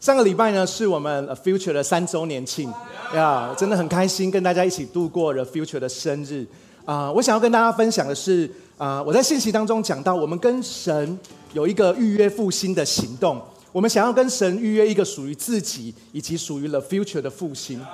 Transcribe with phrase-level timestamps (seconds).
[0.00, 2.72] 上个礼拜呢，是我们 Future 的三周年庆
[3.12, 6.46] 呀，真的很开心，跟大家一起度过了 Future 的生日
[6.84, 7.10] 啊。
[7.10, 11.18] 我想要跟大家分享的是啊，我在信息当中讲到，我们跟神
[11.52, 13.42] 有一个预约复兴的行动，
[13.72, 17.84] 我们想要跟神预约一个属于自己以及属于 The Future 的复兴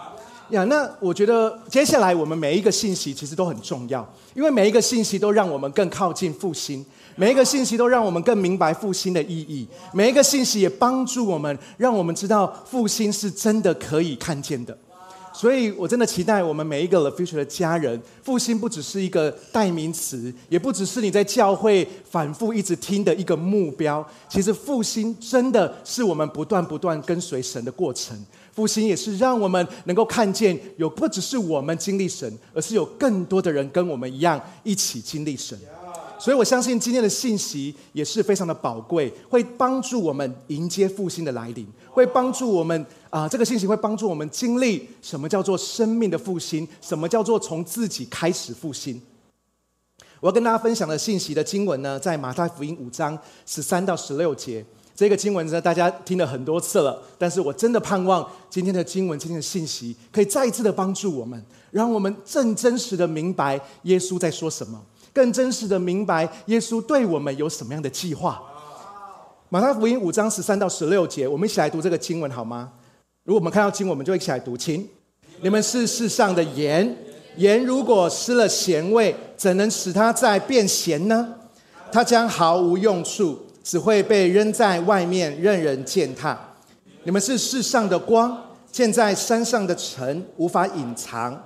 [0.50, 0.62] 呀。
[0.64, 6.84] 那我觉得接下来我们每一个信息其实都很重要，因为每一个信息都让我们更靠近复兴。
[7.16, 14.76] 每一个信息都让我们更明白复兴的意义，每一个信息也帮助我们，让我们知道复兴是真的可以看见的。
[15.32, 24.06] 所以我真的期待我们每一个 The Future 的家人，复兴不只是一个代名词，也不只是你在教会反复一直听的一个目标。
[24.28, 28.16] 其实复兴真的是我们不断不断跟随神的过程。
[28.52, 35.58] 复兴也是让我们能够看见，有不只是我们经历神，而是有更多的人跟我们一样一起经历神。
[36.24, 48.98] 所以我相信今天的信息也是非常的宝贵，会帮助我们迎接复兴的来临，会帮助我们啊，这个信息会帮助我们经历什么叫做生命的复兴，什么叫做从自己开始复兴。
[50.20, 54.64] 我要跟大家分享的信息的经文呢，在马太福音五章十三到十六节。
[54.96, 64.82] 这个经文呢，大家听了很多次了，但是我真的盼望今天的经文、今天的信息，可以再一次的帮助我们，让我们更真实的明白耶稣在说什么。
[65.14, 68.42] 更真实的明白耶稣对我们有什么样的计划。
[69.48, 72.72] 马太福音五章十三到十六节，我们一起来读这个经文好吗？
[73.22, 74.56] 如果我们看到经文，我们就一起来读。
[74.56, 74.86] 请
[75.40, 76.96] 你们是世上的盐，
[77.36, 81.32] 盐如果失了咸味，怎能使它再变咸呢？
[81.92, 86.36] 它将毫无用处，只会被扔在外面，任人践踏。
[87.04, 88.36] 你们是世上的光，
[88.72, 91.40] 建在山上的城，无法隐藏。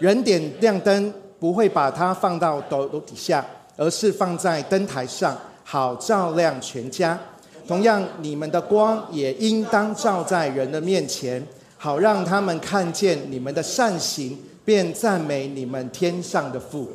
[0.00, 1.14] 人点亮灯。
[1.38, 3.44] 不会把它放到斗楼底下，
[3.76, 7.18] 而是放在灯台上，好照亮全家。
[7.66, 11.44] 同样，你们的光也应当照在人的面前，
[11.76, 16.88] 好让他们看见你们的善行，便赞美你们天上的父。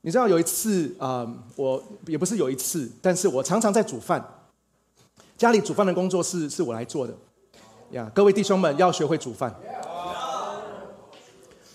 [0.00, 4.24] 你知道有一次啊，我也不是有一次，但是我常常在煮饭，
[5.36, 7.14] 家里煮饭的工作是是我来做的。
[7.90, 9.54] 呀，各位弟兄们要学会煮饭。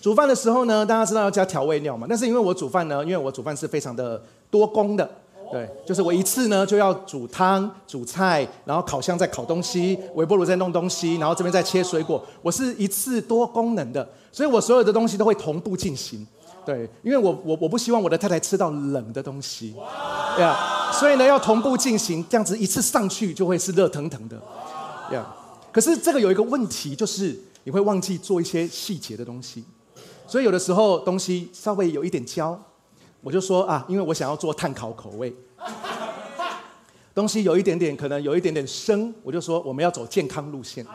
[0.02, 2.06] 煮饭的时候呢，大家知道要加调味料嘛？
[2.08, 5.10] 但是因为我煮饭呢，因为我煮饭是非常的多工的，
[5.52, 16.26] 对，就是我一次呢就要煮汤、煮菜，然后烤箱在烤东西，微波炉在弄东西，然后这边在切水果，我是一次多功能的，所以我所有的东西都会同步进行，
[16.66, 19.74] 对，因为我我我不希望我的太太吃到冷的东西，
[20.36, 24.36] 对啊，所以呢要同步进行，这样子一次上去就会是热腾腾的，
[25.12, 25.26] 呀，
[25.72, 29.64] 可是这个有一个问题，就是你会忘记做一些细节的东西。
[30.28, 32.60] 所以有的时候东西稍微有一点焦，
[33.22, 35.34] 我就说啊，因为我想要做碳烤口味，
[37.16, 40.86] 东西有一点点可能有一点点生，我就说我们要走健康路线，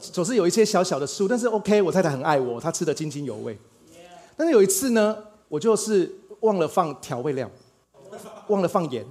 [0.00, 3.56] 总是有一些小小的失误，但是 OK，我太太很爱我，她吃的津津有味。
[4.36, 5.16] 但是有一次呢，
[5.48, 7.48] 我就是忘了放调味料，
[8.48, 9.06] 忘了放盐。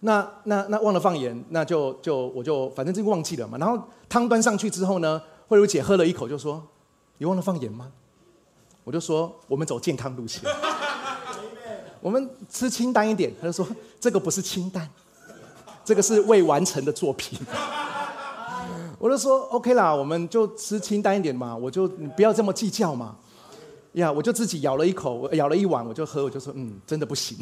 [0.00, 3.56] 那那那忘了放盐，那就就我就反正就忘记了嘛。
[3.58, 6.60] 然后汤端上去之后呢，慧茹姐喝了一口就说。
[7.18, 7.90] 你忘了放盐吗？
[8.84, 10.42] 我就说我们走健康路线，
[12.00, 13.32] 我们吃清淡一点。
[13.40, 13.66] 他就说
[13.98, 14.88] 这个不是清淡，
[15.84, 17.36] 这个是未完成的作品。
[19.00, 23.16] 我就说 OK 啦，我们就吃清淡一点嘛，我就你不要这么计较嘛。
[23.94, 27.36] 呀，我就自己咬了一口，咬了一碗，我就喝，我就说嗯，真的不行。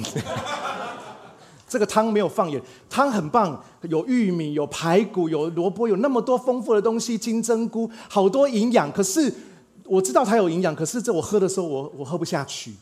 [1.69, 2.59] 这个汤没有放盐，
[2.89, 9.31] 汤很棒，有玉米，有排骨，有萝卜，有那么多丰富的东西，金针菇，好多营养，可是。
[9.87, 12.73] 我知道它有营养，可是这我喝的时候，我我喝不下去，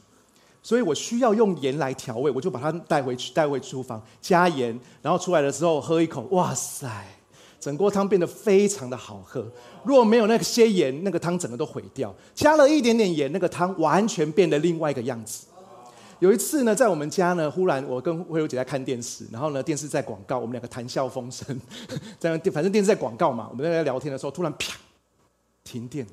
[0.63, 2.31] 所以我需要用盐来调味。
[2.31, 6.89] 我就把它带回去，带回厨房加盐，然后出来的时候喝一口，哇塞，
[7.59, 9.45] 整锅汤变得非常的好喝。
[9.85, 12.15] 如果没有那些盐，那个汤整个都毁掉。
[12.35, 15.47] 加了一点点盐，那个汤完全变得另外一个样子。
[16.21, 21.61] 有一次呢，在我们家呢，忽然我跟慧茹姐在看电视，然后呢，电视在广告，我们两个谈笑风生，
[22.21, 24.77] 在反正电视在广告嘛，我们在聊天的时候，突然啪，
[25.65, 26.07] 停电。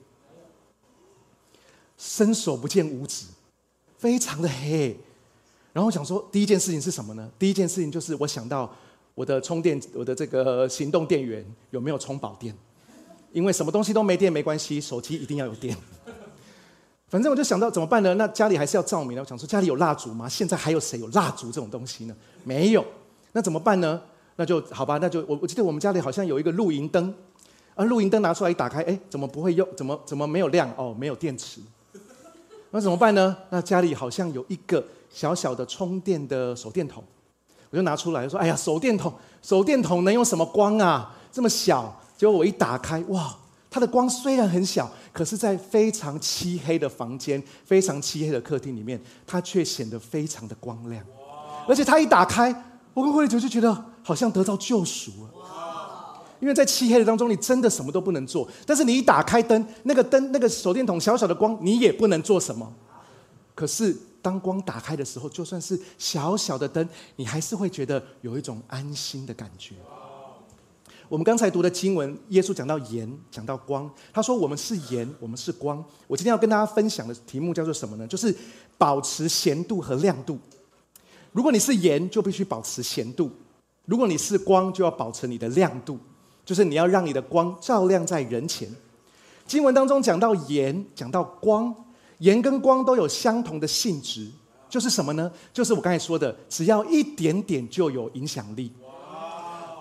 [1.99, 3.25] 伸手不见五指，
[3.97, 4.97] 非常的黑。
[5.73, 7.29] 然后我想说，第一件事情是什么呢？
[7.37, 8.73] 第一件事情就是我想到
[9.13, 12.55] 我的充电，我的这个行动电源有没有充饱电？
[13.33, 15.75] 因为什么东西都没电没关系，手机一定要有电。
[17.09, 18.13] 反正我就想到怎么办呢？
[18.15, 19.19] 那家里还是要照明。
[19.19, 20.29] 我想说，家里有蜡烛吗？
[20.29, 22.15] 现在还有谁有蜡烛这种东西呢？
[22.43, 22.85] 没有。
[23.33, 24.01] 那怎么办呢？
[24.37, 24.97] 那就好吧。
[24.99, 27.13] 那就我我记得我们家里好像有一个露营灯，
[27.75, 29.67] 而露营灯拿出来一打开，哎，怎么不会用？
[29.75, 30.73] 怎么怎么没有亮？
[30.77, 31.61] 哦，没有电池。
[32.71, 33.35] 那怎么办呢？
[33.49, 37.03] 那家里好像有一个小小的充电的手电筒，
[37.71, 39.11] 我就拿出来说：“哎呀，手电筒，
[39.41, 41.15] 手电筒能用什么光啊？
[41.31, 43.35] 这么小，结果我一打开，哇，
[43.71, 51.03] 它的光虽然很小，可是在非常漆黑的房间、非常漆黑的客厅里面，它却显得非常的光亮。
[51.67, 52.53] 而且它一打开，
[52.93, 55.29] 我跟慧丽姐就觉得好像得到救赎了。
[56.39, 58.47] 因为在漆黑的当中，你真的什么都不能做。
[58.65, 62.73] 但是你一打开灯，那个灯、那个手电筒小小的光，你也不能做什么。
[63.53, 66.87] 可是当光打开的时候，就算是小小的灯，
[67.17, 69.75] 你还是会觉得有一种安心的感觉。
[71.09, 75.83] 我们刚才读的经文，耶稣讲到盐，讲到光，他说我们是盐，我们是光。
[76.05, 78.05] 我今天要跟大家分享的题目叫做什么呢？
[78.05, 78.33] 就是
[78.77, 80.37] 保持咸度和亮度。
[81.31, 83.27] 如果你是盐，就必须保持咸度；
[83.85, 85.99] 如果你是光，就要保持你的亮度。
[86.49, 88.67] 就是你要让你的光照亮在人前。
[89.45, 91.71] 经文当中讲到盐，讲到光，
[92.17, 94.27] 盐跟光都有相同的性质，
[94.67, 95.31] 就是什么呢？
[95.53, 98.71] 就是我刚才说的，只要一点点就有影响力。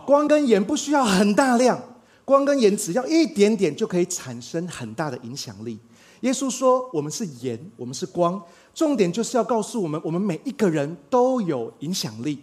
[0.04, 1.80] 光跟盐不需要很大量，
[2.26, 5.78] 光跟盐只要一点点就可以产生很大的影响力。
[6.20, 8.38] 耶稣说：“我们是盐，我们是光，
[8.74, 12.38] 重点就是要告诉我们，我们每一个人都有影响力。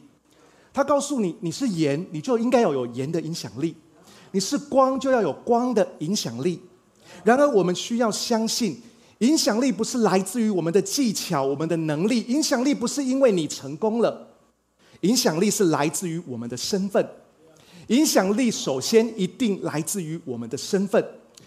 [0.73, 3.75] 他告诉你，你是盐，你就应该要有盐的影响力。”
[4.35, 6.59] 你是光，就要有光的影响力。
[7.23, 8.77] 然而，我们需要相信，
[9.19, 12.21] 影响力不是来自于我们的技巧、我们的能力。
[12.27, 14.27] 影响力不是因为你成功了，
[14.99, 17.07] 影响力是来自于我们的身份。
[17.87, 21.01] 影响力首先一定来自于我们的身份。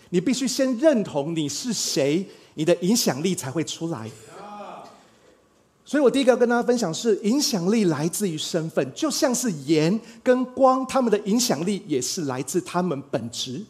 [0.08, 4.10] 你必须先认同你是谁，你的影响力才会出来。
[5.88, 13.64] 所以我第一个要跟大家分享是，影响力来自于身份，就像是盐跟光，他们的影响力也是来自他们本质。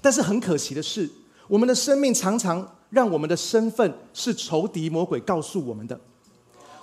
[0.00, 1.06] 但是很可惜的是，
[1.46, 6.00] 我们的生命常常让我们的身份是仇敌魔鬼告诉我们的。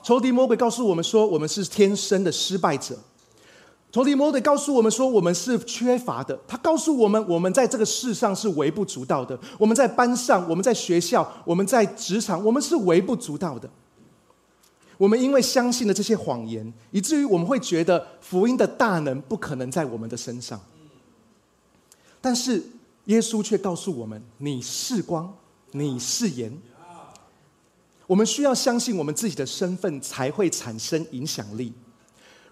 [0.03, 2.95] 仇敌魔鬼告诉我们说，我们是天生的失败者。
[3.91, 6.39] 仇敌魔鬼告诉我们说，我们是缺乏的。
[6.47, 9.35] 他告诉我们，我们在这个世上是微不足道的。
[9.57, 13.67] 我们在班上，我们在学校，我们在职场，我们是微不足道的。
[15.01, 20.61] 我们因为相信了这些谎言，以至于我们会觉得福音的大能不可能在我们的身上。
[22.21, 22.63] 但是
[23.05, 25.35] 耶稣却告诉我们：“你是光，
[25.71, 26.55] 你是盐。”
[28.05, 31.73] 我们需要相信我们自己的身份，才会产生影响力。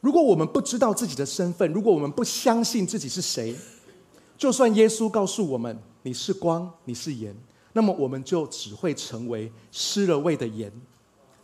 [0.02, 3.56] 如果我们不知道自己的身份，如果我们不相信自己是谁，
[4.40, 7.36] 就算耶稣告诉我们“你是光，你是盐”，
[7.74, 10.72] 那么我们就只会成为失了味的盐。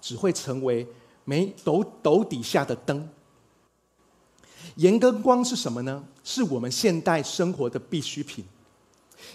[0.05, 0.87] 只会成为
[1.23, 3.09] 没斗斗底下的灯。
[4.75, 6.03] 盐跟光是什么呢？
[6.23, 8.45] 是我们现代生活的必需品。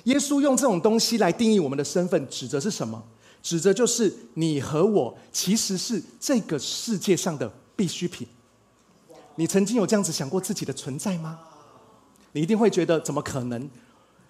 [0.05, 3.03] 耶稣用这种东西来定义我们的身份，指的是什么？
[3.43, 8.25] 指的就是你和我其实是这个世界上的必需品。
[9.35, 11.41] 你曾经有这样子想过自己的存在吗？
[12.31, 13.69] 你一定会觉得怎么可能？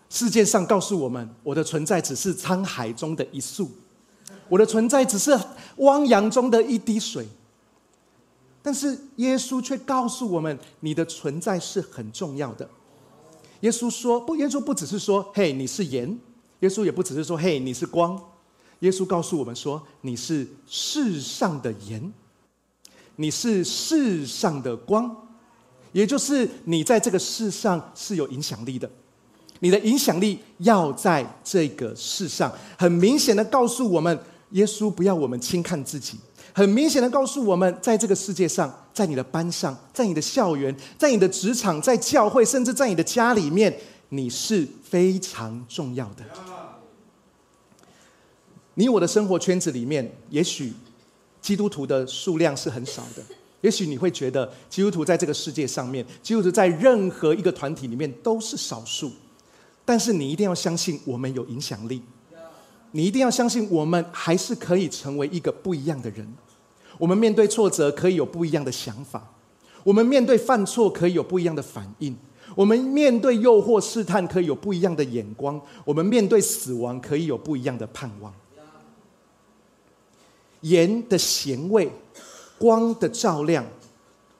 [0.09, 3.71] 世界上告诉我们，我的存在只是沧海中的一粟。
[4.49, 5.39] 我的存在只是
[5.77, 7.27] 汪洋中的一滴水，
[8.63, 12.69] 但是耶稣却告诉我们，你的存在是很重要的。
[13.61, 16.19] 耶稣说：“不，耶稣不只是说，嘿，你是盐；
[16.61, 18.21] 耶稣也不只是说，嘿，你是光。
[18.81, 22.13] 耶稣告诉我们说，你是世上的盐，
[23.17, 25.15] 你是世上的光，
[25.93, 28.91] 也就是你在这个世上是有影响力的。”
[29.61, 34.19] 你的影响力要在这个世上，很明显的告诉我们，
[34.51, 36.19] 耶稣不要我们轻看自己，
[36.53, 43.75] 很明显的告诉我们，在这个世界上，在你的班上，在你的校园，在你的职场，在教会，甚至在你的家里面，
[44.09, 46.25] 你是非常重要的。
[48.75, 50.73] 你我的生活圈子里面，也许
[51.43, 53.23] 基督徒的数量是很少的，
[53.61, 59.13] 也许你会觉得基督徒在这个世界上面，基督徒在任何一个团体里面都是少数。
[59.91, 62.01] 但是你一定要相信，我们有影响力。
[62.93, 66.25] 你一定要相信，我们还是可以成为一个不一样的人。
[66.97, 69.35] 我们面对挫折可以有不一样的想法，
[69.83, 72.17] 我们面对犯错可以有不一样的反应，
[72.55, 78.33] 我们面对诱惑试探可以有不一样的眼光，我们面对死亡可以有不一样的盼望。
[80.61, 81.91] 盐的咸味，
[82.61, 83.67] 光的照亮，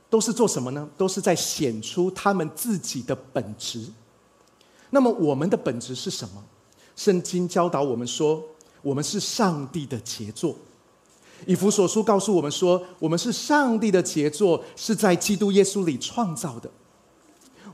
[0.09, 0.89] 都是做什么呢？
[0.97, 3.87] 都是在显出他们自己的本质。
[4.91, 6.43] 那么我们的本质是什么？
[6.97, 8.43] 圣经教导我们说，
[8.83, 10.55] 我们是上帝的杰作。
[11.47, 16.71] 以弗所书告诉我们说，我们是上帝的杰作，是在基督耶稣里创造的，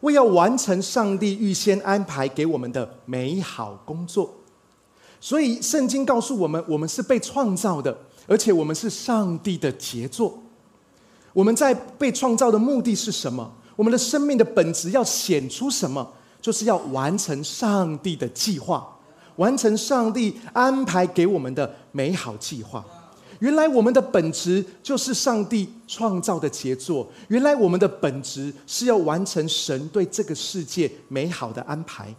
[0.02, 4.32] 为要完成上帝预先安排给我们的美好工作。
[5.20, 10.38] 所以圣经告诉我们，我们是被创造的，而且我们是上帝的杰作。
[11.32, 13.50] 我们在被创造的目的是什么？
[13.74, 16.12] 我们的生命的本质要显出什么？
[16.46, 18.86] 就是要完成上帝的计划，
[19.34, 22.84] 完成上帝安排给我们的美好计划。
[23.40, 27.10] 原来我们的本质就是上帝创造的杰作。
[27.26, 32.14] 原来我们的本质是要完成神对这个世界美好的安排。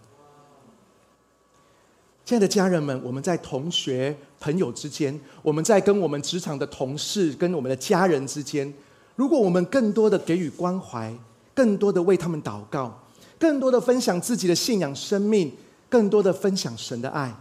[2.26, 8.74] 亲爱的家人们，我们在同学、朋友之间，我们在跟我们职场的同事、跟我们的家人之间，
[9.16, 11.18] 如果我们更多的给予关怀，
[11.56, 12.94] 更多的为他们祷告，
[13.40, 15.52] 更多的分享自己的信仰生命，
[15.90, 17.34] 更多的分享神的爱，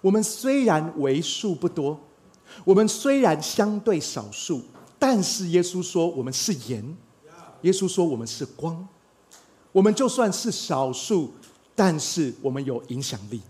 [0.00, 1.98] 我们虽然为数不多。
[2.64, 4.60] 我们虽然相对少数，
[4.98, 6.84] 但是耶稣说我们是盐，
[7.62, 8.86] 耶稣说我们是光。
[9.70, 11.32] 我们就算是少数，
[11.76, 13.40] 但是我们有影响力。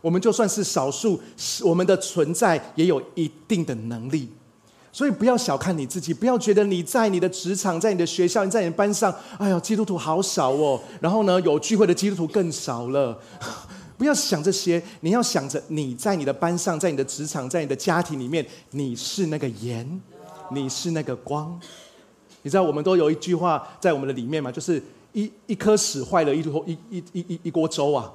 [0.00, 1.20] 我们就算是少数，
[1.62, 4.28] 我们的存在也有一定的能力。
[4.90, 10.80] 所以不要小看你自己，不要觉得你在你的职场、在你的学校、你在你的班上，哎呀，基督徒好少哦。
[11.00, 13.18] 然后呢，有聚会的基督徒更少了。
[13.98, 20.00] 不要想这些，你要想着你在你的班上，在你的职场，在你的家庭里面，你是那个盐，
[20.52, 21.60] 你是那个光。
[22.42, 28.10] 你知道我们都有一句话在我们的里面嘛，就是一一颗屎坏了一锅一一一一一锅粥啊。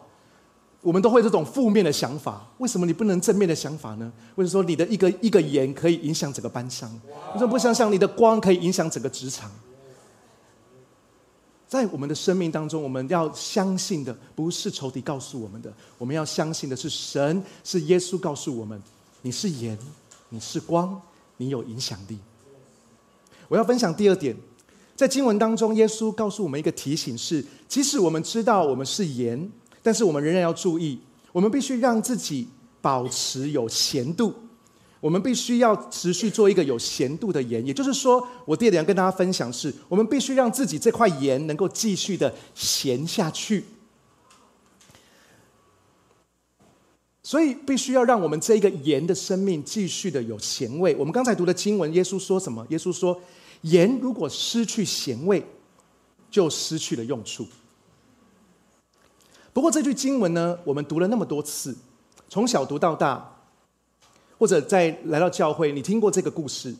[0.84, 4.12] 我们都会这种负面的想法，为什么你不能正面的想法呢？
[4.36, 6.92] 或者说你的一个一个盐可以影响整个班上？
[7.34, 9.50] 为什么不想想你的光可以影响整个职场？
[11.66, 18.80] 在我们的生命当中，我们要相信的不是仇敌告诉我们的，我们要相信的是神，是耶稣告诉我们：
[19.22, 19.76] 你是盐，
[20.30, 21.02] 你是光，
[21.38, 22.20] 你有影响力。
[23.48, 24.36] 我要分享第二点，
[24.96, 29.52] 在经文当中，耶稣告诉我们一个提醒是：即使我们知道我们是盐，
[29.84, 30.98] 但是我们仍然要注意，
[31.32, 32.48] 我们必须让自己
[32.82, 34.34] 保持有咸度。
[35.00, 43.66] 我们必须要持续做一个有咸度的盐，也就是说，我第二点跟大家分享是，我们必须让自己这块盐能够继续的咸下去。
[47.22, 50.96] 所以，必须要让我们这一个盐的生命继续的有咸味。
[50.96, 52.66] 我们刚才读的经文，耶稣说什么？
[52.70, 53.20] 耶稣说，
[53.64, 55.46] 盐如果失去咸味，
[56.32, 57.46] 就失去了用处。
[59.54, 61.78] 不过，这句经文呢，我们读了那么多次，
[62.28, 63.30] 从小读到大。
[64.40, 66.76] 或者在来到教会，你听过这个故事？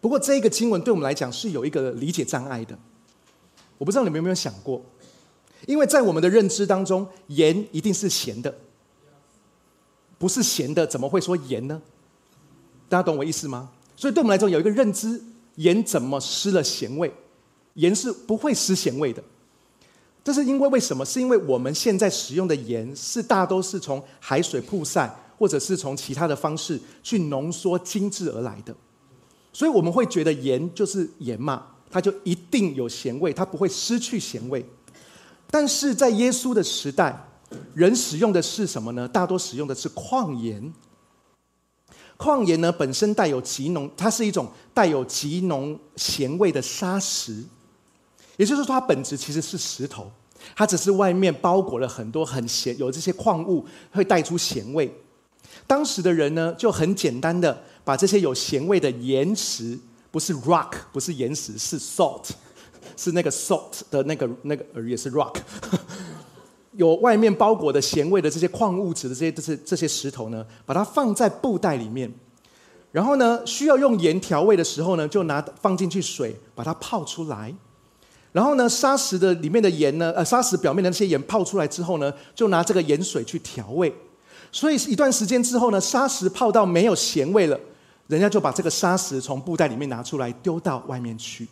[0.00, 2.76] 不过这一个经文对我们来讲是有一个理解障碍的。
[3.78, 4.82] 我不知道你们有没有想过，
[5.66, 8.52] 因为在我们的认知当中，盐一定是咸的，
[10.18, 11.80] 不是咸的怎么会说盐呢？
[12.88, 13.70] 大家懂我意思吗？
[13.94, 15.22] 所以对我们来说有一个认知，
[15.56, 17.12] 盐怎么失了咸味？
[17.74, 19.22] 盐是不会失咸味的。
[20.24, 21.04] 这是因为为什么？
[21.04, 25.14] 是因为我们现在使用的盐是大都是从海水曝晒。
[25.36, 28.72] 或者是从其他的方式去浓缩精致而来的，
[29.52, 34.64] 所以我们会觉得盐就是盐嘛，它就一定有咸味，它不会失去咸味。
[35.50, 37.20] 但是在耶稣的时代，
[37.74, 39.08] 人使用的是什么呢？
[39.08, 40.72] 大多使用的是矿盐。
[42.16, 47.42] 矿盐呢本身带有极浓，它是一种带有极浓咸味的砂石，
[48.36, 50.10] 也就是说它本质其实是石头，
[50.56, 54.92] 它只是外面包裹了很多很咸，有这些矿物会带出咸味。
[55.66, 59.78] 当时的人呢，就很简单的把这些有咸味的岩石，
[60.10, 62.30] 不是 rock，不是岩石，是 salt，
[62.96, 65.36] 是那个 salt 的那个那个也是 rock，
[66.72, 72.12] 有外面包裹的咸味的这些矿物质的这些这些这些石头呢，把它放在布袋里面，
[72.90, 77.54] 然后呢，需要用盐调味的时候呢，就拿放进去水把它泡出来，
[78.34, 83.94] 然后呢，砂石的里面的盐呢，呃，砂石表面的那些盐泡出来之后呢，就拿这个盐水去调味。
[84.50, 87.56] 所以一段时间之后呢，砂石泡到没有咸味了，
[88.08, 91.46] 人家就把这个砂石从布袋里面拿出来丢到外面去。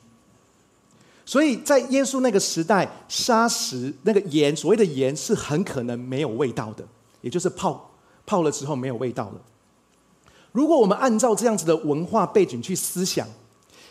[1.25, 6.85] 所以在耶稣那个时代，砂石那个盐，所谓的盐是很可能没有味道的，
[7.21, 7.93] 也就是泡
[8.27, 9.41] 泡了之后没有味道了。
[10.51, 13.25] 如果我们按照这样子的文化背景去思想，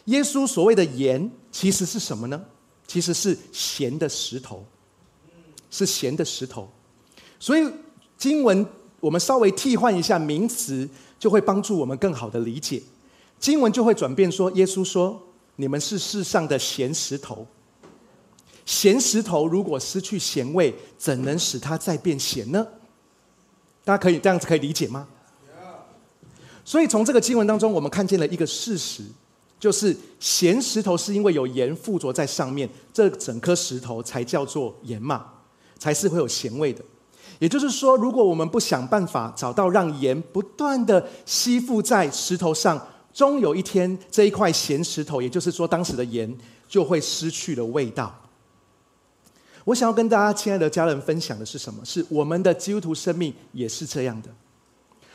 [0.06, 2.42] 耶稣所谓的盐其实是什么呢？
[2.92, 4.66] 其实是咸的石头，
[5.70, 6.70] 是咸的石头。
[7.40, 7.72] 所以
[8.18, 8.68] 经文。
[9.00, 12.80] 我们稍微替换一下名词，就会帮助我们更好的理解
[13.40, 15.20] 经文，就会转变说：耶稣说，
[15.56, 17.48] 你们是世上的咸石头。
[18.64, 22.68] 咸石头如果失去咸味，怎能使它再变咸呢？
[23.84, 25.08] 大家可以这样子可以理解吗？
[26.64, 29.04] 所以从这个经文当中，我们看见了一个事实，
[29.62, 35.24] 就是咸石头是因为有盐附着在上面，这整颗石头才叫做盐嘛，
[35.78, 36.84] 才是会有咸味的。
[37.38, 46.36] 也就是说，如果我们不想办法找到让盐不断的吸附在石头上，终有一天这一块咸石头，也就是说当时的盐，
[46.68, 48.20] 就会失去了味道。
[49.66, 51.86] 我想要跟大家亲爱的家人分享的是什么？
[51.86, 54.30] 是我们的基督徒生命也是这样的。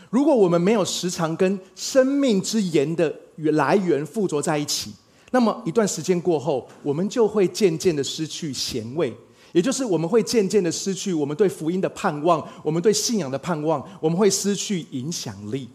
[0.09, 4.93] 如果我们没有时常跟生命之盐的与来源附着在一起，
[5.31, 9.15] 那么一段时间过后，我们就会渐渐的失去咸味，
[9.53, 15.69] 也就是我们会渐渐的失去我们对福音的盼望，我们对信仰的盼望，我们会失去影响力。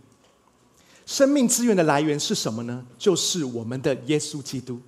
[1.06, 2.86] 生命资源的来源是什么呢？
[2.98, 4.80] 就是我们的耶稣基督。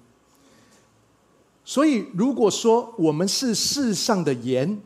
[1.65, 4.81] 所以，如果说我们是世上的盐，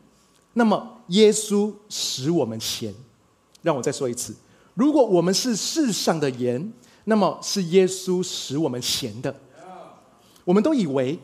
[0.54, 2.94] 那么耶稣使我们咸。
[3.62, 4.34] 让我再说一次：
[4.74, 6.72] 如果我们是世上的盐，
[7.08, 9.34] 那么是耶稣使我们咸的。
[10.44, 11.18] 我们都以为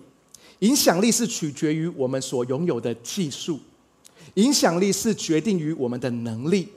[0.61, 3.61] 影响力是取决于我们所拥有的技术，
[4.35, 6.71] 影响力是决定于我们的能力。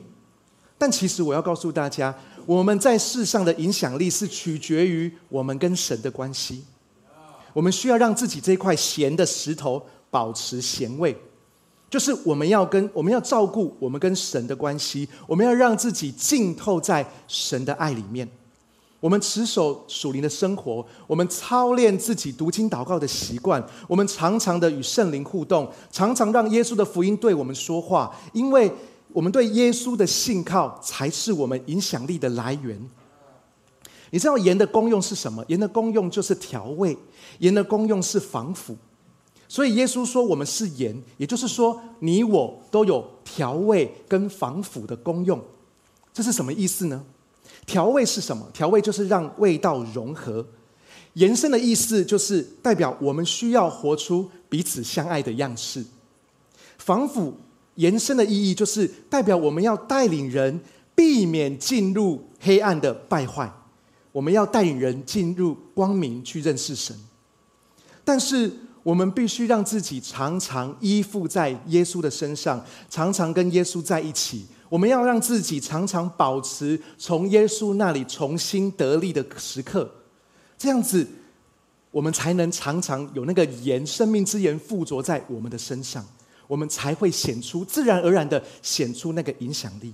[0.77, 2.13] 但其实我要告诉大家，
[2.45, 6.65] 我们在世上的影响力是取决于我们跟神的关系。
[7.53, 11.15] 我们需要让自己这块咸的石头保持咸味，
[11.89, 18.27] 就是我们要跟我们要照顾我们跟神的关系，我们要让自己浸透在神的爱里面。
[19.07, 28.69] 我们持守属灵的生活，我们操练自己读经祷告的习惯，我们常常的与圣灵互动，常常让耶稣的福音对我们说话，因为
[29.13, 32.77] 我们对耶稣的信靠才是我们影响力的来源。
[34.09, 35.41] 你知道盐的功用是什么？
[35.47, 36.97] 盐的功用就是调味，
[37.39, 38.75] 盐的功用是防腐。
[39.47, 45.41] 所以耶稣说我们是盐，也就是说你我都有调味跟防腐的功用。
[46.11, 47.05] 这是什么意思呢？
[47.67, 48.50] 调味是什么？
[48.51, 50.43] 调味就是让味道融合。
[51.13, 55.83] 延伸的意思就是代表我们需要活出彼此相爱的样式。
[56.77, 57.36] 防腐
[57.75, 60.59] 延伸的意义就是代表我们要带领人
[60.95, 63.51] 避免进入黑暗的败坏。
[64.12, 66.95] 我们要带领人进入光明，去认识神。
[68.03, 74.45] 但是，我们必须让自己常常依附在耶稣的身上，常常跟耶稣在一起。
[74.69, 79.89] 我们要让自己常常保持从耶稣那里重新得力的时刻，
[80.58, 81.08] 这样子，
[81.91, 86.06] 我们才能常常有那个盐，生命之盐附着在我们的身上，
[86.47, 89.93] 我们才会显出自然而然的显出那个影响力。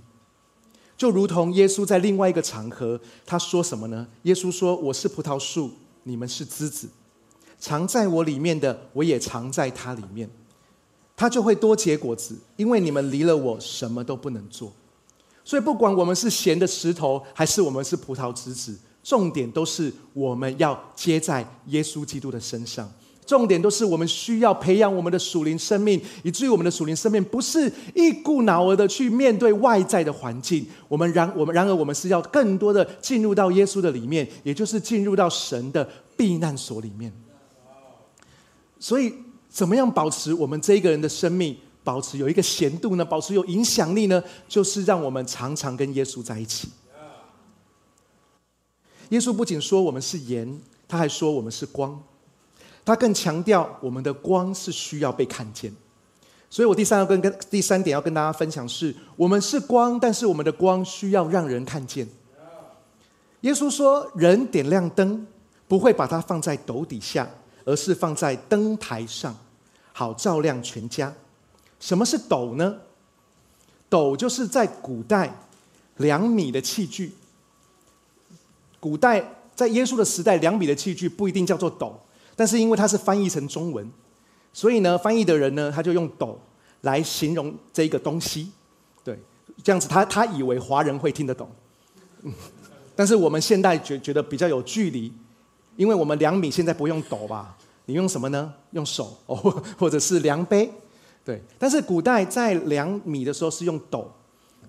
[0.95, 4.07] 就如同耶稣在另外一个场合，他说什么呢？
[4.23, 5.71] 耶稣说：“我是葡萄树，
[6.03, 6.87] 你们是枝子，
[7.59, 10.29] 藏在我里面的，我也藏在他里面，
[11.15, 12.37] 他就会多结果子。
[12.55, 14.71] 因为你们离了我，什么都不能做。
[15.43, 22.91] 所以，不管我们是咸的石头，还是我们是葡萄枝子，重点都是我们要接在耶稣基督的身上。”
[23.25, 30.67] 重点都是我们需要培养我们的属灵生命，以至于我们的属灵生命不是一股脑儿的去面对外在的环境。
[30.89, 37.13] 我们然我们然而我们是要更多的进入到耶稣的里面，也就是进入到神的避难所里面。
[38.77, 39.13] 所以，
[39.53, 43.05] 怎么样保持我们这一个人的生命保持有一个咸度呢？
[43.05, 44.21] 保持有影响力呢？
[44.47, 46.69] 就是让我们常常跟耶稣在一起。
[49.09, 52.01] 耶稣不仅说我们是盐，他还说我们是光。
[52.83, 55.71] 他更强调，我们的光是需要被看见，
[56.49, 62.07] 所以我第三要跟跟第三点要跟大家分享是，我们是光，但是我们的光需要让人看见。
[63.41, 65.27] 耶稣说，人点亮灯，
[65.67, 67.29] 不会把它放在斗底下，
[67.65, 69.35] 而是放在灯台上，
[69.91, 71.13] 好照亮全家。
[71.79, 72.77] 什么是斗呢？
[73.89, 75.33] 斗就是在古代
[75.97, 77.13] 两米的器具。
[78.79, 79.23] 古代
[79.55, 81.99] 在耶稣的时代，两米的器具不一定叫做斗。
[82.35, 83.87] 但是因为它是翻译成中文，
[84.51, 86.39] 所以呢，翻译的人呢，他就用“斗”
[86.81, 88.51] 来形容这一个东西，
[89.03, 89.19] 对，
[89.63, 91.47] 这样子他他以为华人会听得懂，
[92.95, 95.13] 但是我们现代觉觉得比较有距离，
[95.75, 97.55] 因为我们量米现在不用斗吧？
[97.85, 98.53] 你用什么呢？
[98.71, 99.35] 用手哦，
[99.77, 100.71] 或者是量杯，
[101.25, 101.41] 对。
[101.59, 104.09] 但是古代在量米的时候是用斗，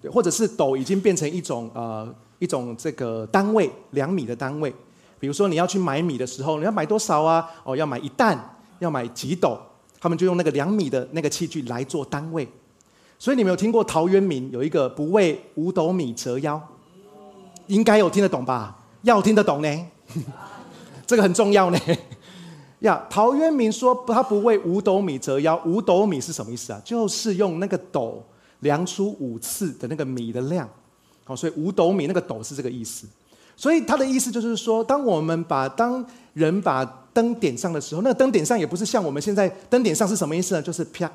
[0.03, 4.75] 对，或者是斗已经变成一种呃一种这个单位量米的单位。
[5.21, 7.49] 比如说你要去买米的时候，你要买多少啊？
[7.63, 8.39] 哦，要买一担，
[8.81, 9.59] 要买几斗？
[10.01, 12.47] 他们就用那个量米的那个器具来做单位。
[13.19, 16.61] 所以你没有听过陶渊明有一个“不为五斗米折腰”，
[17.69, 18.77] 应该有听得懂吧？
[19.03, 19.87] 要听得懂呢，
[21.07, 21.79] 这个很重要呢。
[22.81, 26.81] 呀，陶渊明说他不为五斗米折腰，五斗米是什么意思啊？
[26.85, 28.23] 就是用那个斗
[28.61, 30.69] 量出五次的那个米的量。
[31.25, 33.07] 好，所以五斗米那个斗是这个意思。
[33.57, 40.61] 所以他的意思就是说，当我们把当人把灯点上的时候，那个灯点上也不是像我们现在灯点上是什么意思呢？
[40.61, 41.11] 就是啪，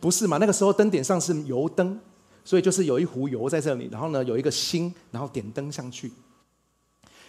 [0.00, 0.38] 不是嘛？
[0.38, 2.00] 那个时候灯点上是油灯，
[2.42, 6.10] 所以就是有一壶油在这里，然后呢有一个星，然后点灯上去。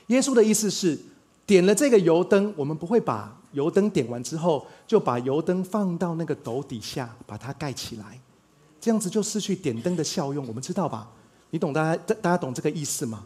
[0.08, 0.98] 耶稣的意思是，
[1.46, 8.20] 点了这个油灯，我们不会把油灯点完之后就把油灯放到那个斗底下把它盖起来，
[8.80, 10.48] 这样子就失去点灯的效用。
[10.48, 11.10] 我们知道吧？
[11.50, 13.24] 你懂大家大家懂这个意思吗？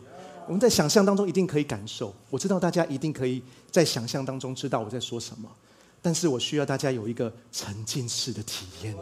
[0.47, 5.49] 我们在想象当中一定可以感受，我知道大家一定可以在想象当中知道我在说什么，
[6.01, 8.95] 但是我需要大家有一个沉浸式的体验。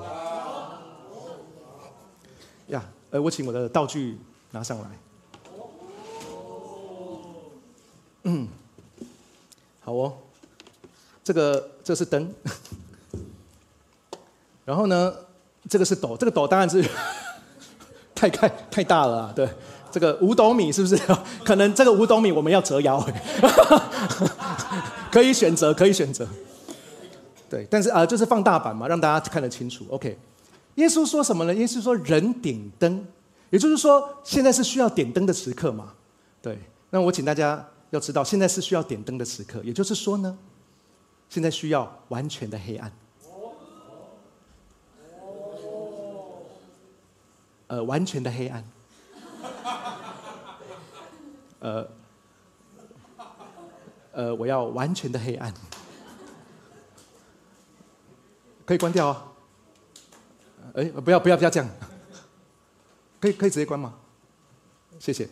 [2.68, 4.18] 呀，呃，我请我的道具
[4.52, 4.90] 拿上来。
[8.24, 8.48] 嗯，
[9.86, 10.12] 好哦，
[11.24, 12.34] 这个这是灯，
[14.66, 15.14] 然后呢，
[15.70, 16.84] 这个是斗，这个斗当然是
[18.16, 19.48] 太太太大了，对，
[19.92, 21.00] 这个五斗米是不是？
[21.46, 23.00] 可能这个五斗米我们要折腰，
[25.12, 26.28] 可以选择，可以选择，
[27.48, 29.86] 对，但是啊，就是放大版嘛，让大家看得清楚。
[29.92, 30.18] OK，
[30.78, 31.54] 耶稣说什么呢？
[31.54, 33.06] 耶稣说人点灯，
[33.52, 35.94] 也就是说现在是需要点灯的时刻嘛，
[36.42, 36.58] 对，
[36.90, 37.64] 那我请大家。
[37.92, 40.38] 要知道，现在是需要点灯的时刻，也就是说呢，
[41.30, 42.92] 现在需要完全的黑暗。
[47.68, 48.64] 呃，完全的黑暗。
[51.60, 51.88] 呃，
[54.12, 55.54] 呃，我要完全的黑暗。
[58.66, 59.32] 可以关掉啊。
[60.74, 61.70] 哎，不要不要不要这样。
[63.20, 63.96] 可以可以直接关吗？
[65.00, 65.28] 谢谢。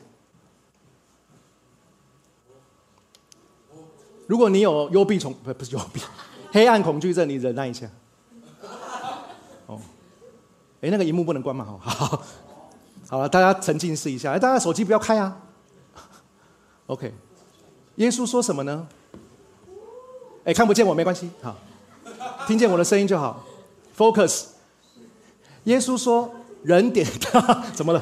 [4.33, 6.01] 如果你有幽闭恐不不是幽闭，
[6.51, 7.87] 黑暗恐惧症，你忍耐一下。
[9.67, 9.79] 哦，
[10.81, 11.63] 哎，那个荧幕不能关嘛？
[11.79, 12.23] 好，
[13.07, 14.31] 好了，大家沉浸试一下。
[14.31, 15.37] 哎，大家手机不要开啊。
[16.87, 17.13] OK，
[17.97, 18.87] 耶稣说什么呢？
[20.45, 21.55] 哎，看不见我没关系，好，
[22.47, 23.45] 听见我的声音就好。
[23.95, 24.45] Focus。
[25.65, 26.33] 耶稣说
[26.65, 28.01] ：“人点灯， 怎么了？”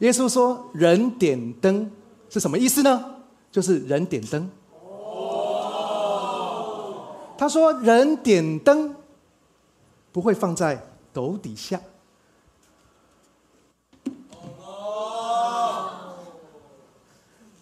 [0.00, 1.88] 耶稣说：“人点灯
[2.28, 3.12] 是什么意思呢？”
[3.56, 4.50] 就是人点灯。
[7.38, 8.94] 他说：“人点灯
[10.12, 11.80] 不会放在斗底下。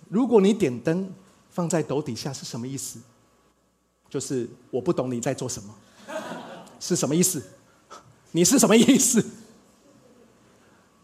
[0.09, 1.15] 如果你点灯
[1.49, 2.99] 放在斗底下是什么意思？
[4.11, 5.73] 就是我不懂你在做什么，
[6.81, 7.41] 是什么意思？
[8.33, 9.25] 你是什么意思？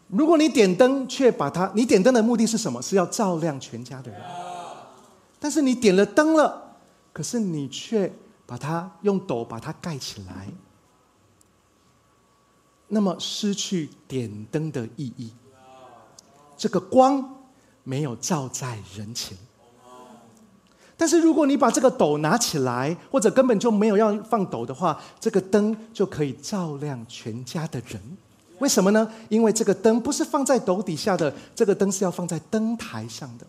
[0.09, 2.81] 如果你点灯却把它，你点灯的目的是什么？
[2.81, 4.21] 是要照亮全家的人。”
[5.43, 6.77] 但是你点了灯了，
[7.11, 8.13] 可是你却
[8.45, 10.47] 把它用斗把它盖起来，
[12.87, 15.33] 那么失去点灯的意义。
[16.55, 17.37] 这个光
[17.83, 19.35] 没有照在人前。
[20.95, 27.99] 但是如果你把这个斗拿起来，或者根本就没有要放斗的话，这个灯就可以照亮全家的人。
[28.59, 29.11] 为什么呢？
[29.27, 33.47] 因为这个灯不是放在斗底下的，这个灯是要放在灯台上的。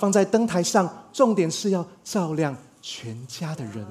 [0.00, 3.86] 放在灯台上，重点是要照亮全家的人。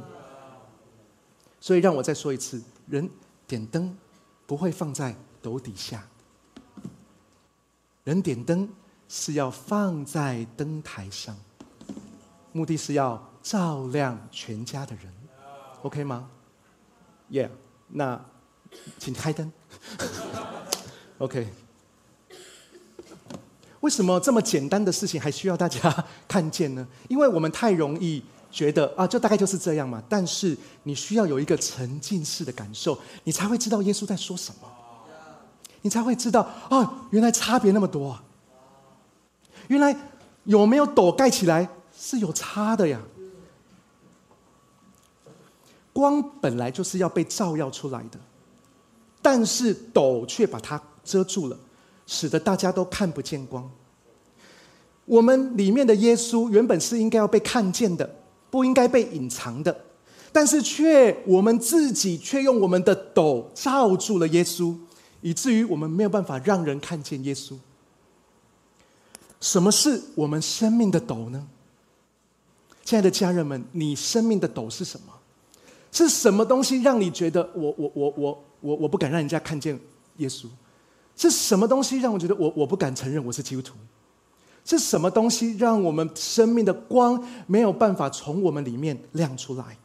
[1.60, 3.10] 所以让我再说一次：人
[3.48, 3.98] 点灯
[4.46, 6.08] 不会放在斗底下，
[8.04, 8.70] 人点灯
[9.10, 11.36] 是要放在灯台上，
[12.52, 15.12] 目的是要照亮全家的人。
[15.82, 16.30] OK 吗
[17.32, 17.50] ？Yeah，
[17.88, 18.24] 那
[19.00, 19.52] 请开灯。
[21.18, 21.65] OK。
[23.86, 26.88] 为什么这么简单的事情还需要大家看见呢？
[27.08, 28.20] 因为我们太容易
[28.50, 30.02] 觉得啊，就大概就是这样嘛。
[30.10, 34.68] 但是你需要有一个沉浸式的感受，你才会知道耶稣在说什么，
[35.84, 38.24] 你才会知道啊，原来差别那么多啊！
[39.68, 39.96] 原来
[40.46, 43.00] 有没有斗盖起来是有差的呀？
[45.94, 48.20] 光本来就是要被照耀出来的，
[49.22, 51.56] 但是斗却把它遮住了。
[52.06, 53.70] 使得大家都看不见光。
[55.06, 58.10] 我们里面的耶稣原本是应该要被看见的，
[58.50, 59.86] 不应该被隐藏的，
[60.32, 64.76] 但是却我们自己却用我们的斗罩住了耶稣，
[65.22, 67.56] 以至于我们没有办法让人看见耶稣。
[69.40, 71.48] 什么是我们生命的斗呢？
[72.84, 75.14] 亲爱的家人们，你生命的斗是什么？
[75.92, 79.80] 是什么东西让你觉得我我我我我我不敢让人家看见
[80.18, 80.48] 耶稣？
[81.16, 83.76] 是什么东西让我觉得我我不敢承认我是基督徒？
[84.66, 89.78] 是什么东西让我们生命的光没有办法从我们里面亮出来？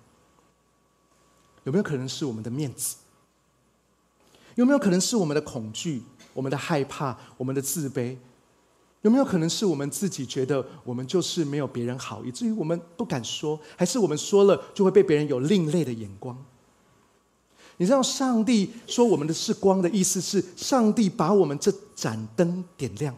[1.64, 2.96] 有没有可能是我们的面子？
[4.54, 8.16] 有没有可能是我们的恐惧、我们的害怕、我们的自卑？
[9.02, 13.60] 有没有可能是我们自己觉得我们就是没有别人好，以至于我们不敢说？
[13.76, 16.36] 还是我们说了就会被别人有另类的眼光？
[17.80, 23.16] 你知道上帝说我们的是光的意思是，上帝把我们这盏灯点亮，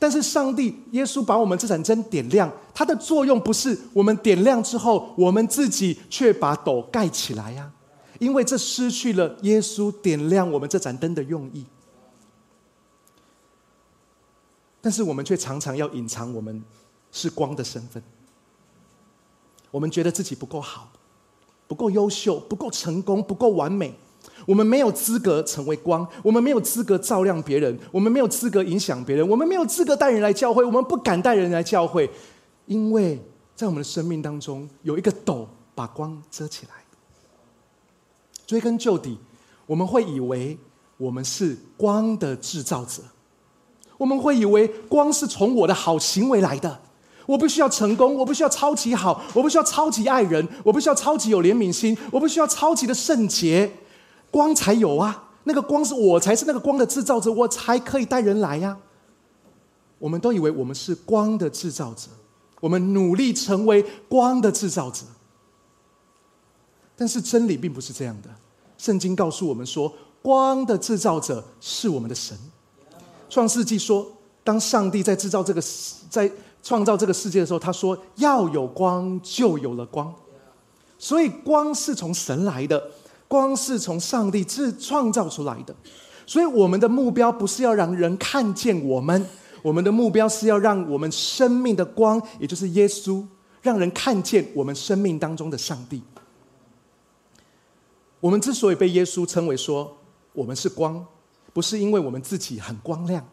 [0.00, 7.70] 但是上帝耶稣把我们这盏灯点亮，它的作用不是我们点亮之后，我们自己却把斗盖起来呀，
[8.18, 11.64] 因为这失去了耶稣点亮我们这盏灯的用意。
[14.80, 16.60] 但是我们却常常要隐藏我们
[17.12, 18.02] 是光的身份，
[19.70, 20.90] 我们觉得自己不够好，
[21.72, 23.94] 不够优秀，不够成功，不够完美。
[24.46, 32.10] 我们没有资格成为光，我们没有资格照亮别人，我们没有资格影响别人，我们没有资格带人来教会，我们不敢带人来教会，
[32.66, 33.18] 因为
[33.56, 36.72] 在我们的生命当中有一个斗把光遮起来。
[38.46, 39.16] 追根究底，
[39.64, 40.58] 我们会以为
[40.98, 43.02] 我们是光的制造者，
[43.96, 46.82] 我们会以为光是从我的好行为来的，
[47.26, 53.72] 我不需要成功，我不需要超级好，我不需要超级爱人，我不需要超级有怜悯心，我不需要超级的圣洁。
[54.30, 58.76] 光才有啊，那个光是我才是那个光的制造者，我才可以带人来呀。
[59.98, 62.08] 我们都以为我们是光的制造者，
[62.60, 65.04] 我们努力成为光的制造者。
[66.96, 68.28] 但是真理并不是这样的，
[68.78, 72.36] 圣经告诉我们说，光的制造者是我们的神。
[73.28, 74.06] 创世纪说，
[74.42, 75.62] 当上帝在制造这个
[76.10, 76.30] 在
[76.62, 80.14] 创造这个世界的时候，他说要有光，就有了光。
[80.98, 82.82] 所以光是从神来的。
[83.28, 85.74] 光是从上帝自创造出来的，
[86.26, 89.26] 所以我们的目标不是要让人看见我们，
[89.62, 93.24] 我们的目标是要让我们生命的光，也就是耶稣，
[93.62, 96.02] 让人看见我们生命当中的上帝。
[98.20, 99.96] 我们之所以被耶稣称为说
[100.34, 101.02] 我们是光，
[101.54, 103.26] 不是因为我们自己很光亮，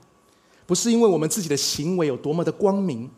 [0.66, 3.12] 不是因为我们自己的行为有多么的光明，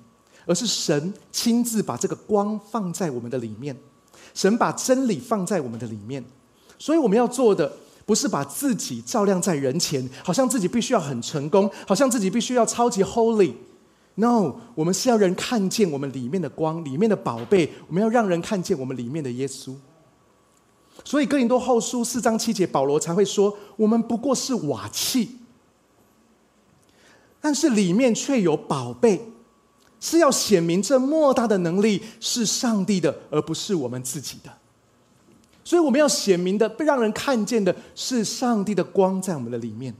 [0.46, 3.76] 而是神亲自把这个光放在我们的里面，
[4.34, 6.24] 神把真理放在我们的里面。
[6.78, 7.72] 所以我们要做的，
[8.06, 13.54] 不是把自己照亮在人前，好像自己必须要很成功，好像自己必须要超级 holy。
[14.16, 17.72] No，我们是要人看见我们里面的光，里面的宝贝。
[17.88, 19.76] 我们要让人看见我们里面的耶稣。
[21.06, 25.38] 所以哥林多后书四章七节，保罗才会说：我们不过是瓦器，
[27.40, 29.31] 但是里面却有宝贝，
[30.02, 34.52] 是要显明这莫大的能力是上帝的，而不是我们自己的。
[35.64, 39.94] 所以我们要显明的、被让人看见的是上帝的光在我们的里面。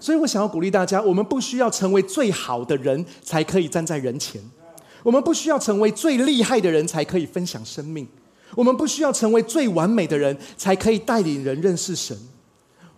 [0.00, 4.42] 所以我想要鼓励大家：我们不需要成为最好的人才可以站在人前；
[5.04, 8.04] 我们不需要成为最厉害的人才可以分享生命；
[8.56, 12.18] 我们不需要成为最完美的人才可以带领人认识神。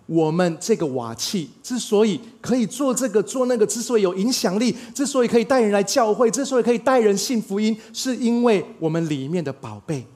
[0.06, 10.06] 我们这个瓦器之所以可以做这个做那个，之所以有影响力，之所以可以带人来教会，之所以可以带人信福音，是因为我们里面的宝贝。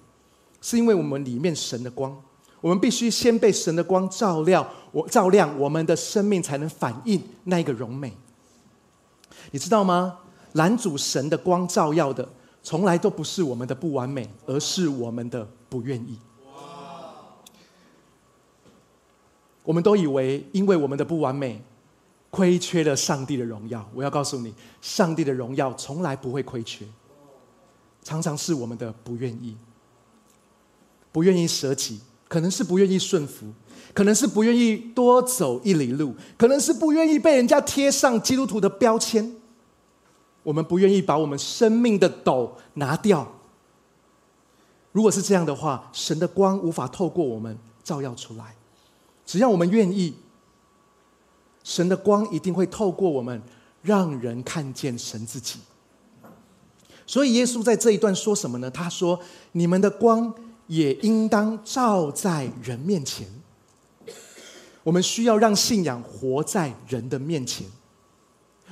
[0.59, 2.12] 是因为我们里面神的光，
[2.61, 8.12] 我们必须先被神的光照亮，我照亮我们的生命，才能反映那个荣美。
[9.53, 10.18] 你知道吗？
[10.55, 12.29] 拦阻神的光照耀的，
[12.64, 16.18] 从来都不是我们的不完美，而是我们的不愿意。
[19.66, 21.61] 我们都以为，因为我们的不完美，
[22.31, 23.87] 亏缺了上帝的荣耀。
[23.92, 26.87] 我要告诉你，上帝的荣耀从来不会亏缺，
[28.02, 29.57] 常常是我们的不愿意。
[31.11, 33.46] 不愿意舍己，可能是不愿意顺服，
[33.92, 39.35] 可能是不愿意多走一里路，可能是不愿意被人家贴上基督徒的标签。
[40.42, 43.26] 我们不愿意把我们生命的斗拿掉。
[44.92, 48.55] 如果是这样的话，神的光无法透过我们照耀出来。
[49.27, 50.15] 只要我们愿意，
[51.62, 53.43] 神的光一定会透过我们，
[53.83, 55.59] 让人看见神自己。
[57.05, 58.71] 所以耶稣在这一段说什么呢？
[58.71, 59.21] 他说
[59.53, 60.33] ：“你们的光。”
[60.69, 63.25] 也应当照在人面前。
[64.83, 67.65] 我们需要让信仰活在人的面前。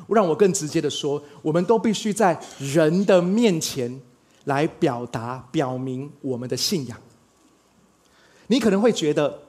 [0.09, 4.03] 让我更直接的说，我们都必须在人的面前
[4.47, 7.01] 来表达、表明我们的信仰。
[8.49, 9.43] 你可能会觉得，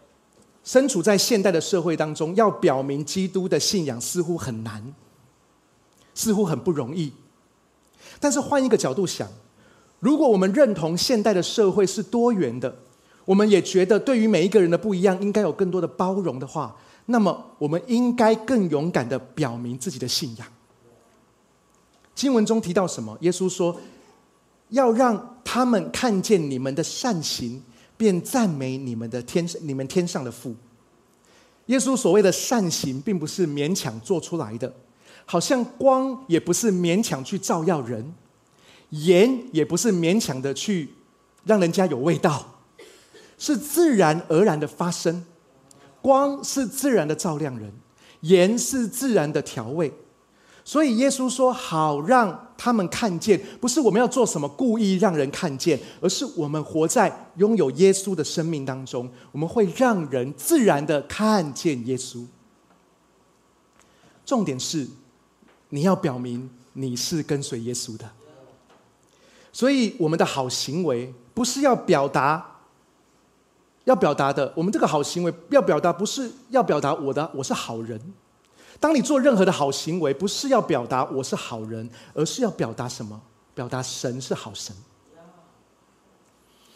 [0.65, 4.93] 身处在现代的社会当中，要表明基督的信仰似乎很难，
[6.13, 7.13] 似乎很不容易。
[8.19, 9.25] 但是换一个角度想。
[10.01, 12.75] 如果我们认同现代的社会是多元的，
[13.23, 16.75] 我们也觉得对于每一个人的不一样应该有更多的包容的话，
[17.07, 20.47] 那么我们应该更勇敢的表明自己的信仰。
[22.13, 23.17] 经文中提到什么？
[23.21, 23.75] 耶稣说
[24.69, 27.63] ：“要让他们看见你们的善行，
[27.97, 30.55] 便赞美你们的天你们天上的父。”
[31.67, 34.71] 耶稣所谓的善行，并不是勉强做出来的，
[35.25, 38.13] 好像光也不是勉强去照耀人。
[38.91, 40.89] 盐也不是勉强的去
[41.43, 42.59] 让人家有味道，
[43.37, 45.25] 是自然而然的发生。
[46.01, 47.73] 光是自然的照亮人，
[48.21, 49.91] 盐是自然的调味。
[50.63, 62.25] 所以耶稣说：“好让他们看见，不是我们要做什么故意让人看见，而是我们活在拥有耶稣的生命当中，我们会让人自然的看见耶稣。
[64.25, 64.87] 重点是，
[65.69, 68.09] 你要表明你是跟随耶稣的。
[69.53, 72.59] 所以我们的好行为不是要表达，
[73.83, 77.99] 要表达的，我们这个好行为要表达，不是要表达我的我是好人。”
[78.79, 83.19] 当你做任何的好行为，不是要表达我是好人，而是要表达什么？
[83.53, 84.75] 表达神是好神。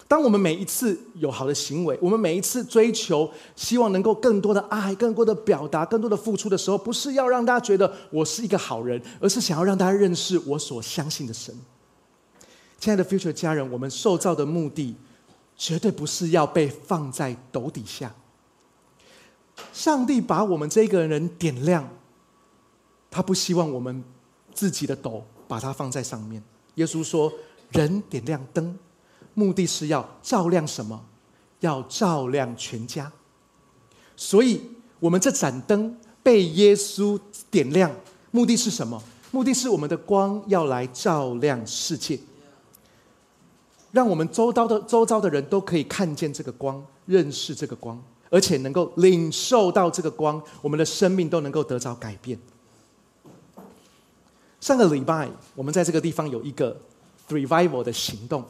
[0.08, 11.54] 当我们每一次有好的行为，我们每一次追求，希望能够更多的爱、更多的表达、更多的付出的时候，不是要让大家觉得我是一个好人，而是想要让大家认识我所相信的神。
[12.80, 14.96] 亲爱的 Future 家人，我们受造的目的，
[15.56, 18.12] 绝对不是要被放在斗底下。
[19.74, 21.88] 上帝把我们这个人点亮，
[23.10, 24.04] 他不希望我们
[24.54, 26.44] 自己的斗把它放在上面。
[26.76, 27.32] 耶稣说
[27.72, 28.78] ：“人点亮灯，
[29.34, 31.04] 目的是要照亮什么？
[31.60, 33.12] 要照亮全家。
[34.16, 34.62] 所以，
[35.00, 37.20] 我们这盏灯被耶稣
[37.50, 37.92] 点亮，
[38.32, 39.02] 目的是什么？
[39.32, 42.20] 目的是我们的光要来照亮世界，
[43.92, 52.38] 让我们周遭的周遭的人都可以看见这个光，认识这个光。”而且能够领受到这个光，我们的生命都能够得着改变。
[54.62, 56.78] 上个礼拜，我们在这个地方有一个
[57.30, 58.44] revival 的行动，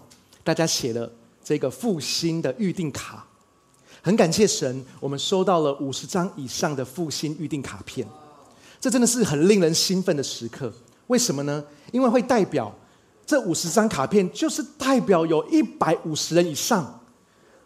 [0.44, 1.10] 大家写了
[1.44, 3.26] 这个复兴的预定卡，
[4.02, 8.08] 很感谢神，我们收到了五十张以上的复兴预定卡片，
[8.82, 10.74] 这真的是很令人兴奋的时刻。
[11.08, 11.64] 为什么呢？
[11.92, 12.76] 因为会代表
[13.26, 17.02] 这五十张卡片，就是代表有一百五十人以上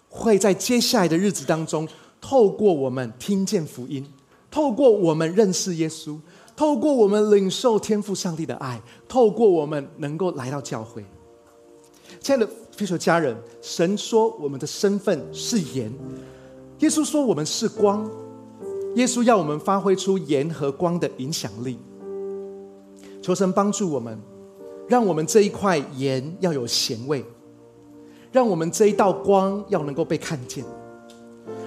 [0.09, 1.87] 会在接下来的日子当中。
[2.23, 4.01] 透过我们听见福音，
[4.49, 6.17] 透过我们认识耶稣，
[6.55, 11.03] 透过我们领受天赋上帝的爱，透过我们能够来到教会。
[12.21, 15.91] 亲爱的非属家人，神说我们的身份是盐，
[16.79, 18.09] 耶稣说我们是光，
[18.95, 21.77] 耶稣要我们发挥出盐和光的影响力。
[23.21, 24.17] 求神帮助我们，
[24.87, 27.25] 让我们这一块盐要有咸味，
[28.31, 30.63] 让我们这一道光要能够被看见。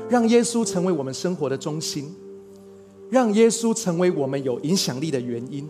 [0.08, 2.14] 让耶稣成为我们生活的中心，
[3.10, 5.68] 让耶稣成为我们有影响力的原因，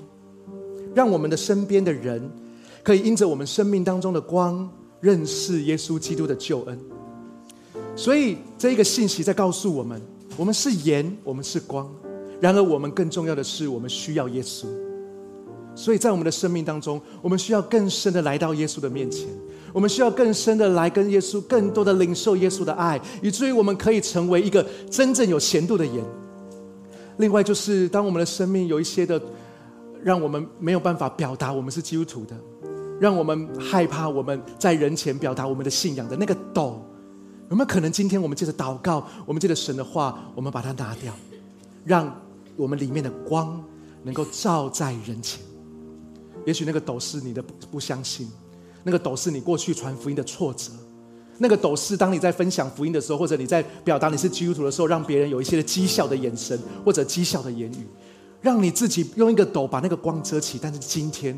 [0.94, 2.30] 让我们的身边的人
[2.82, 4.68] 可以因着我们生命当中的光，
[5.00, 6.78] 认识耶稣基督的救恩。
[7.94, 10.00] 所以这一个信息在告诉我们：
[10.36, 11.90] 我们是盐，我们是光。
[12.38, 14.66] 然而，我们更重要的是，我们需要耶稣。
[15.76, 19.28] 所以在我们的生命当中，我们需要更深的来到耶稣的面前。
[19.72, 26.02] 我们需要更深的来跟耶稣，更多的领受耶稣的爱，以至于我们可以成为一个真正有咸度的盐。
[27.18, 29.20] 另外，就是当我们的生命有一些的，
[30.02, 32.34] 让我们没有办法表达我们是基督徒的，
[32.98, 36.82] 让我们害怕我们在人前表达我们的信仰的那个斗，
[37.50, 41.12] 有没有可能今天我们借着祷告，我们借着神的话，我们把它拿掉，
[41.84, 42.18] 让
[42.56, 43.62] 我们里面的光
[44.02, 45.42] 能够照在人前？
[46.46, 48.26] 也许那个斗是你的不不相信。
[48.82, 50.70] 那个斗是你过去传福音的挫折，
[51.38, 57.86] 那个斗是当你在分享福音的时候，或者你在表达你是基督徒的时候，让别人有一些的讥笑的眼神或者讥笑的言语，
[58.40, 60.56] 让你自己用一个斗把那个光遮起。
[60.62, 61.36] 但是今天，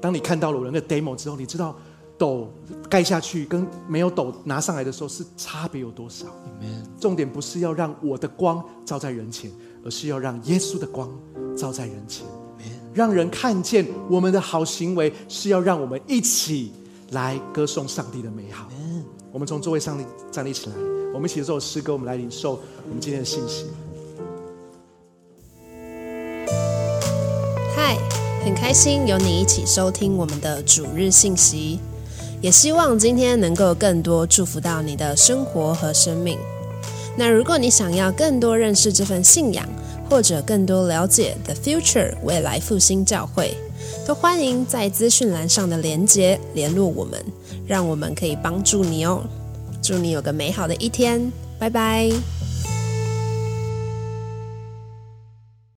[0.00, 1.76] 当你看到了我的 demo 之后，你知道
[2.18, 2.52] 斗
[2.90, 6.26] 盖下去跟没有斗拿上来的时候是差别有多少？
[7.00, 9.48] 重点不是要让我的光照在人前，
[9.84, 11.08] 而是要让耶稣的光
[11.56, 12.26] 照在人前。
[12.94, 16.70] 让人看见我们的好行为，是要让我们一起
[17.10, 18.68] 来歌颂上帝的美好。
[19.32, 19.98] 我们从座位上
[20.30, 20.76] 站立起来，
[21.12, 23.66] 我们一起这首诗歌，我们来领受我们今天的信息。
[27.74, 27.98] 嗨，
[28.44, 31.80] 很开心有你一起收听我们的主日信息，
[32.40, 36.38] 也希望今天能够更多祝福到你的生活和生命。
[37.18, 39.68] 那如果你想要更多认识这份信仰，
[40.08, 43.56] 或者更多了解 The Future 未来复兴教会，
[44.06, 47.24] 都欢迎在资讯栏上的连接联络我们，
[47.66, 49.22] 让我们可以帮助你哦。
[49.82, 52.10] 祝你有个美好的一天，拜拜。